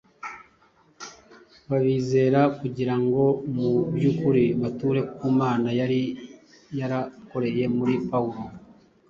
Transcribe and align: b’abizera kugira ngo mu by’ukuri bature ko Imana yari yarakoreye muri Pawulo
b’abizera 1.69 2.41
kugira 2.59 2.95
ngo 3.03 3.23
mu 3.55 3.69
by’ukuri 3.95 4.45
bature 4.61 5.01
ko 5.15 5.21
Imana 5.31 5.67
yari 5.79 6.01
yarakoreye 6.79 7.63
muri 7.77 7.93
Pawulo 8.09 8.41